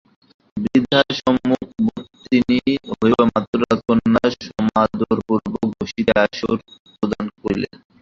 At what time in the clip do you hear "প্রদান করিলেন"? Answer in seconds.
6.93-7.73